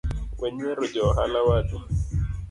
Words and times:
Wenyiero 0.41 0.83
johala 0.93 1.39
wadu 1.47 1.77